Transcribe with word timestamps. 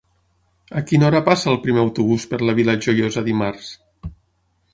A 0.79 0.81
quina 0.91 1.05
hora 1.09 1.21
passa 1.27 1.51
el 1.51 1.59
primer 1.65 1.83
autobús 1.83 2.25
per 2.33 2.41
la 2.49 2.57
Vila 2.61 2.77
Joiosa 2.87 3.25
dimarts? 3.29 3.71